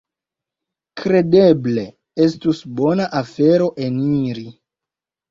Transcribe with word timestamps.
Kredeble 1.01 1.83
estus 2.25 2.61
bona 2.79 3.05
afero 3.19 3.67
eniri." 3.89 4.47